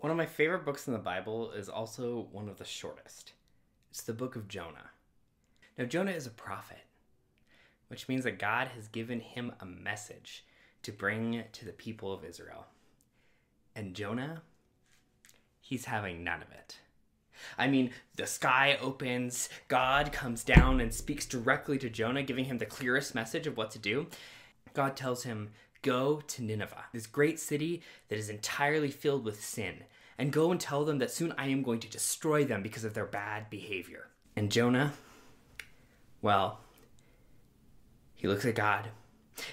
[0.00, 3.34] One of my favorite books in the Bible is also one of the shortest.
[3.90, 4.92] It's the book of Jonah.
[5.76, 6.86] Now, Jonah is a prophet,
[7.88, 10.46] which means that God has given him a message
[10.84, 12.64] to bring to the people of Israel.
[13.76, 14.40] And Jonah,
[15.60, 16.78] he's having none of it.
[17.58, 22.56] I mean, the sky opens, God comes down and speaks directly to Jonah, giving him
[22.56, 24.06] the clearest message of what to do.
[24.72, 25.50] God tells him,
[25.82, 29.84] Go to Nineveh, this great city that is entirely filled with sin,
[30.18, 32.94] and go and tell them that soon I am going to destroy them because of
[32.94, 34.08] their bad behavior.
[34.36, 34.92] And Jonah,
[36.20, 36.60] well,
[38.14, 38.88] he looks at God,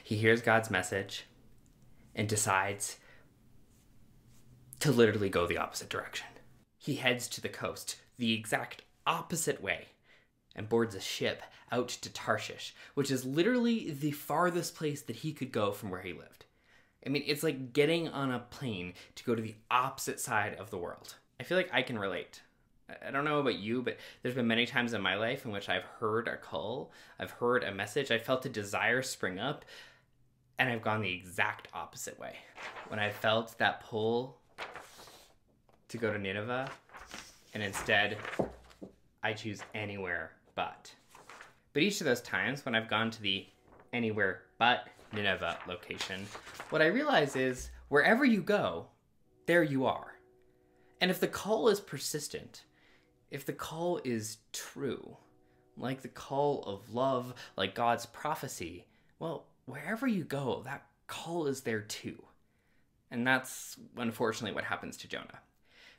[0.03, 1.25] he hears God's message,
[2.13, 2.97] and decides
[4.79, 6.27] to literally go the opposite direction.
[6.77, 9.87] He heads to the coast, the exact opposite way,
[10.57, 15.31] and boards a ship out to Tarshish, which is literally the farthest place that he
[15.31, 16.45] could go from where he lived.
[17.05, 20.71] I mean, it's like getting on a plane to go to the opposite side of
[20.71, 21.15] the world.
[21.39, 22.41] I feel like I can relate.
[23.05, 25.69] I don't know about you, but there's been many times in my life in which
[25.69, 29.65] I've heard a call, I've heard a message, I felt a desire spring up,
[30.57, 32.35] and I've gone the exact opposite way.
[32.87, 34.37] When I felt that pull
[35.89, 36.69] to go to Nineveh,
[37.53, 38.17] and instead
[39.21, 40.93] I choose anywhere but.
[41.71, 43.45] But each of those times when I've gone to the
[43.93, 46.25] anywhere but Nineveh location,
[46.71, 48.87] what I realize is wherever you go,
[49.45, 50.15] there you are.
[50.99, 52.63] And if the call is persistent,
[53.29, 55.15] if the call is true,
[55.77, 58.87] like the call of love, like God's prophecy,
[59.19, 62.23] well, wherever you go, that call is there too.
[63.11, 65.39] And that's unfortunately what happens to Jonah.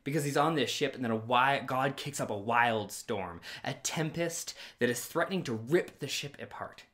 [0.05, 3.41] Because he's on this ship, and then a wild, God kicks up a wild storm,
[3.65, 6.85] a tempest that is threatening to rip the ship apart.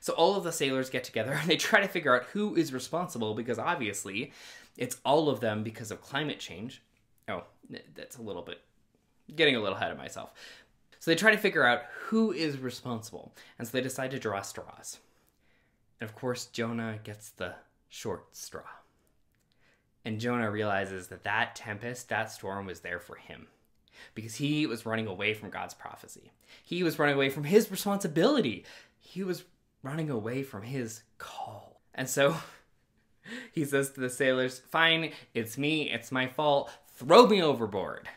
[0.00, 2.72] So all of the sailors get together and they try to figure out who is
[2.72, 4.32] responsible because obviously
[4.76, 6.82] it's all of them because of climate change.
[7.28, 7.44] Oh,
[7.94, 8.60] that's a little bit
[9.34, 10.32] getting a little ahead of myself.
[10.98, 14.40] So they try to figure out who is responsible, and so they decide to draw
[14.42, 14.98] straws.
[16.00, 17.54] And of course, Jonah gets the
[17.88, 18.62] short straw.
[20.04, 23.46] And Jonah realizes that that tempest, that storm was there for him
[24.14, 26.30] because he was running away from God's prophecy.
[26.62, 28.64] He was running away from his responsibility.
[29.00, 29.44] He was
[29.82, 31.80] running away from his call.
[31.94, 32.36] And so
[33.52, 38.08] he says to the sailors, Fine, it's me, it's my fault, throw me overboard.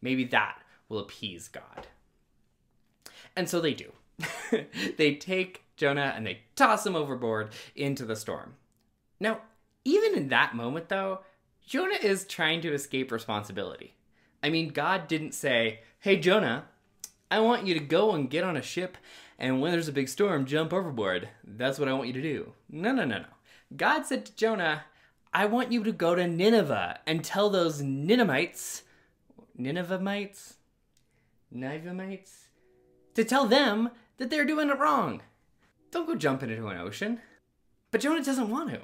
[0.00, 0.58] Maybe that
[0.88, 1.86] will appease God.
[3.34, 3.92] And so they do.
[4.96, 8.54] they take Jonah and they toss him overboard into the storm.
[9.20, 9.40] Now,
[9.86, 11.20] even in that moment, though,
[11.64, 13.94] Jonah is trying to escape responsibility.
[14.42, 16.64] I mean, God didn't say, Hey, Jonah,
[17.30, 18.98] I want you to go and get on a ship,
[19.38, 21.28] and when there's a big storm, jump overboard.
[21.44, 22.52] That's what I want you to do.
[22.68, 23.26] No, no, no, no.
[23.76, 24.84] God said to Jonah,
[25.32, 28.82] I want you to go to Nineveh and tell those Ninevites,
[29.56, 30.54] Ninevites,
[31.50, 32.48] Ninevites,
[33.14, 35.22] to tell them that they're doing it wrong.
[35.90, 37.20] Don't go jumping into an ocean.
[37.90, 38.80] But Jonah doesn't want to.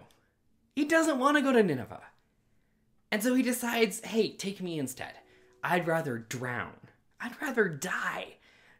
[0.74, 2.02] He doesn't want to go to Nineveh.
[3.10, 5.12] And so he decides, hey, take me instead.
[5.62, 6.74] I'd rather drown.
[7.20, 8.36] I'd rather die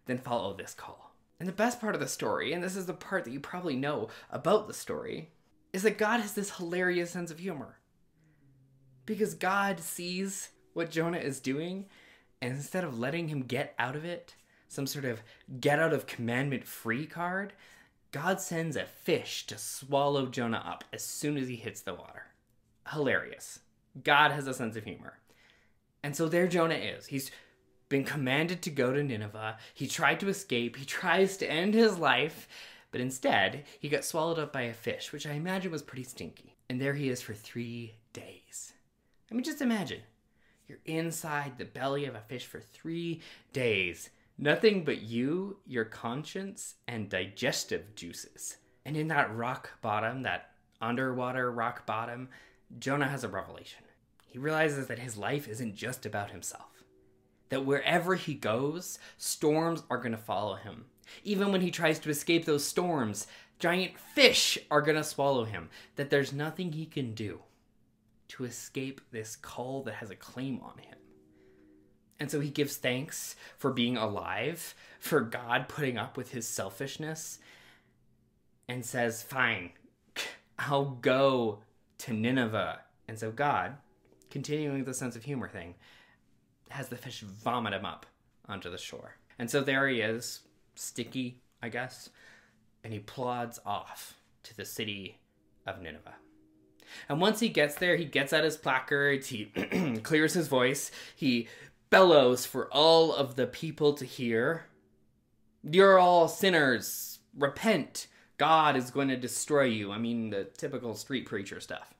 [0.07, 1.15] than follow this call.
[1.39, 3.77] And the best part of the story, and this is the part that you probably
[3.77, 5.31] know about the story,
[5.73, 7.79] is that God has this hilarious sense of humor.
[9.05, 11.87] Because God sees what Jonah is doing,
[12.41, 14.35] and instead of letting him get out of it,
[14.69, 15.23] some sort of
[15.61, 17.53] get out of commandment free card,
[18.13, 22.27] God sends a fish to swallow Jonah up as soon as he hits the water.
[22.91, 23.61] Hilarious.
[24.05, 25.19] God has a sense of humor.
[26.03, 27.07] And so there Jonah is.
[27.07, 27.31] He's
[27.89, 29.57] been commanded to go to Nineveh.
[29.73, 30.77] He tried to escape.
[30.77, 32.49] He tries to end his life.
[32.91, 36.57] But instead, he got swallowed up by a fish, which I imagine was pretty stinky.
[36.69, 38.75] And there he is for three days.
[39.31, 40.03] I mean, just imagine.
[40.69, 43.23] You're inside the belly of a fish for three
[43.55, 44.11] days.
[44.39, 48.57] Nothing but you, your conscience, and digestive juices.
[48.85, 50.51] And in that rock bottom, that
[50.81, 52.29] underwater rock bottom,
[52.79, 53.85] Jonah has a revelation.
[54.27, 56.83] He realizes that his life isn't just about himself.
[57.51, 60.87] That wherever he goes, storms are going to follow him.
[61.23, 63.27] Even when he tries to escape those storms,
[63.59, 65.69] giant fish are going to swallow him.
[65.97, 67.41] That there's nothing he can do
[68.29, 70.97] to escape this call that has a claim on him.
[72.23, 77.41] And so he gives thanks for being alive, for God putting up with his selfishness,
[78.69, 79.71] and says, Fine,
[80.61, 81.59] I'll go
[81.99, 82.79] to Nineveh.
[83.09, 83.75] And so God,
[84.31, 85.75] continuing the sense of humor thing,
[86.71, 88.07] has the fish vomit him up
[88.49, 89.17] onto the shore.
[89.37, 90.43] And so there he is,
[90.77, 92.09] sticky, I guess,
[92.85, 95.19] and he plods off to the city
[95.67, 96.15] of Nineveh.
[97.09, 99.47] And once he gets there, he gets out his placards, he
[100.05, 101.49] clears his voice, he
[101.93, 104.65] bellows for all of the people to hear
[105.63, 108.09] You're all sinners, repent.
[108.39, 109.93] God is going to destroy you.
[109.93, 111.95] I mean, the typical street preacher stuff.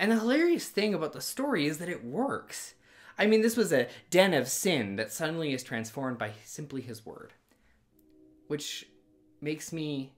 [0.00, 2.74] And the hilarious thing about the story is that it works.
[3.18, 7.06] I mean, this was a den of sin that suddenly is transformed by simply his
[7.06, 7.34] word,
[8.48, 8.86] which
[9.40, 10.14] makes me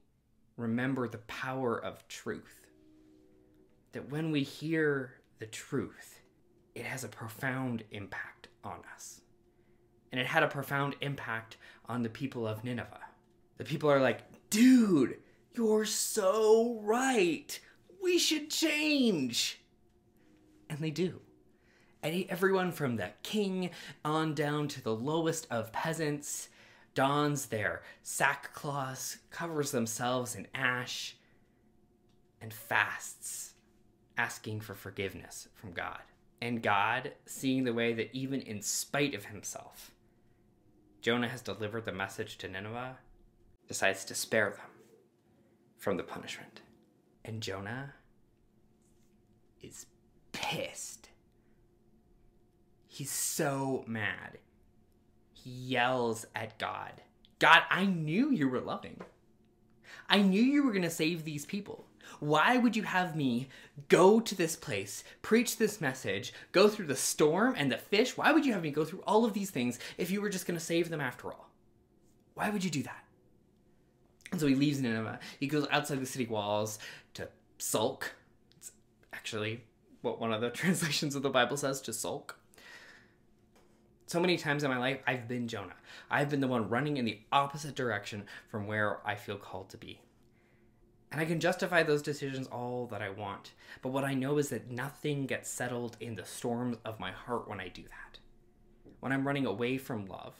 [0.57, 2.65] remember the power of truth.
[3.91, 6.21] That when we hear the truth,
[6.79, 9.21] it has a profound impact on us.
[10.11, 13.01] And it had a profound impact on the people of Nineveh.
[13.57, 15.17] The people are like, dude,
[15.53, 17.59] you're so right.
[18.01, 19.59] We should change.
[20.69, 21.19] And they do.
[22.01, 23.71] And everyone from the king
[24.05, 26.47] on down to the lowest of peasants
[26.95, 31.17] dons their sackcloths, covers themselves in ash,
[32.41, 33.53] and fasts,
[34.17, 35.99] asking for forgiveness from God.
[36.41, 39.91] And God, seeing the way that even in spite of himself,
[41.01, 42.97] Jonah has delivered the message to Nineveh,
[43.67, 44.69] decides to spare them
[45.77, 46.61] from the punishment.
[47.25, 47.93] And Jonah
[49.61, 49.85] is
[50.31, 51.09] pissed.
[52.87, 54.39] He's so mad.
[55.33, 57.01] He yells at God
[57.39, 59.01] God, I knew you were loving.
[60.09, 61.85] I knew you were going to save these people.
[62.19, 63.49] Why would you have me
[63.87, 68.17] go to this place, preach this message, go through the storm and the fish?
[68.17, 70.45] Why would you have me go through all of these things if you were just
[70.45, 71.49] going to save them after all?
[72.33, 73.03] Why would you do that?
[74.31, 75.19] And so he leaves Nineveh.
[75.39, 76.79] He goes outside the city walls
[77.15, 77.27] to
[77.57, 78.13] sulk.
[78.57, 78.71] It's
[79.13, 79.63] actually
[80.01, 82.37] what one of the translations of the Bible says to sulk.
[84.09, 85.75] So many times in my life, I've been Jonah.
[86.09, 89.77] I've been the one running in the opposite direction from where I feel called to
[89.77, 90.01] be.
[91.11, 93.53] And I can justify those decisions all that I want.
[93.81, 97.47] But what I know is that nothing gets settled in the storms of my heart
[97.47, 98.19] when I do that.
[98.99, 100.35] When I'm running away from love,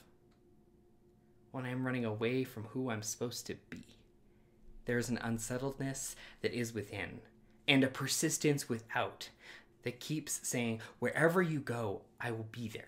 [1.52, 3.84] when I'm running away from who I'm supposed to be,
[4.86, 7.22] there's an unsettledness that is within
[7.68, 9.30] and a persistence without
[9.84, 12.86] that keeps saying, Wherever you go, I will be there.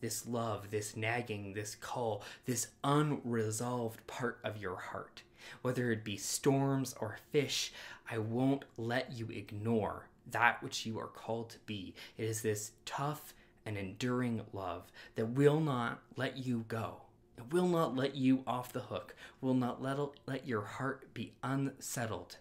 [0.00, 5.22] This love, this nagging, this call, this unresolved part of your heart.
[5.62, 7.72] Whether it be storms or fish,
[8.10, 11.94] I won't let you ignore that which you are called to be.
[12.16, 17.02] It is this tough and enduring love that will not let you go.
[17.36, 21.34] It will not let you off the hook, will not let, let your heart be
[21.42, 22.38] unsettled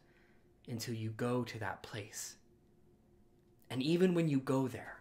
[0.68, 2.36] until you go to that place.
[3.70, 5.00] And even when you go there,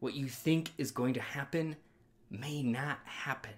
[0.00, 1.76] what you think is going to happen
[2.30, 3.54] may not happen.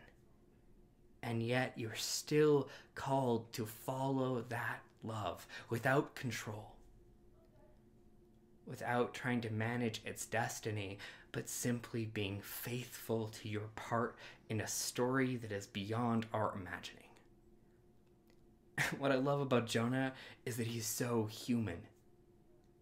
[1.24, 6.72] And yet you're still called to follow that love without control,
[8.66, 10.98] without trying to manage its destiny,
[11.32, 14.16] but simply being faithful to your part
[14.50, 17.04] in a story that is beyond our imagining.
[18.98, 20.12] what I love about Jonah
[20.44, 21.84] is that he's so human.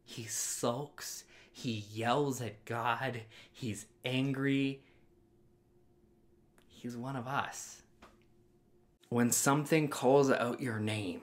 [0.05, 1.23] He sulks,
[1.53, 3.21] he yells at God,
[3.53, 4.83] he's angry.
[6.67, 7.82] He's one of us.
[9.13, 11.21] When something calls out your name,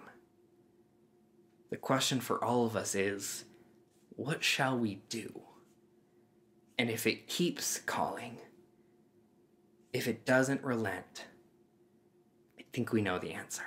[1.72, 3.46] the question for all of us is
[4.10, 5.42] what shall we do?
[6.78, 8.38] And if it keeps calling,
[9.92, 11.26] if it doesn't relent,
[12.60, 13.66] I think we know the answer.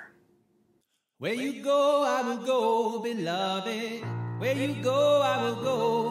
[1.17, 4.05] Where you go, I will go, beloved.
[4.39, 6.09] Where you go, I will go.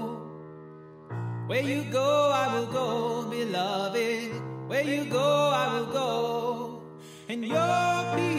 [1.47, 4.69] Where you go, I will go, beloved.
[4.69, 6.42] Where you go, I will go.
[7.29, 8.32] And your